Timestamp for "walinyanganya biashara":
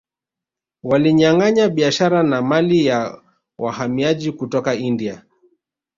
0.83-2.23